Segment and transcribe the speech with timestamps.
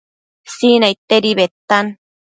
[0.53, 1.95] Sinaidtedi bedtan